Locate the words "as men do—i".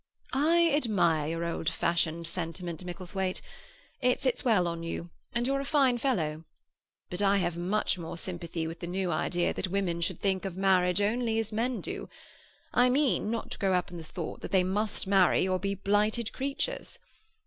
11.37-12.89